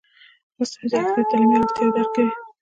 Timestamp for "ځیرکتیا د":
0.93-1.29